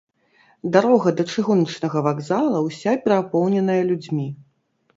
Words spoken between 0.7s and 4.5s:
Дарога да чыгуначнага вакзала ўся перапоўненая людзьмі.